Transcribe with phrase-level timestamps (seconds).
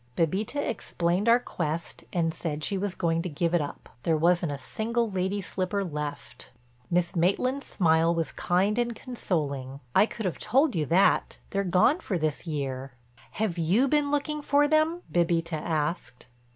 [0.17, 4.57] Bébita explained our quest and said she was going to give it up—there wasn't a
[4.57, 6.49] single lady slipper left.
[6.89, 11.37] Miss Maitland's smile was kind and consoling: "I could have told you that.
[11.51, 12.93] They're gone for this year."
[13.33, 16.25] "Have you been looking for them?" Bébita asked.